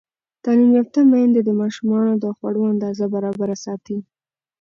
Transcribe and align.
تعلیم 0.43 0.71
یافته 0.77 0.99
میندې 1.11 1.41
د 1.43 1.49
ماشومانو 1.61 2.13
د 2.23 2.25
خوړو 2.35 2.61
اندازه 2.73 3.05
برابره 3.13 3.55
ساتي. 3.65 3.97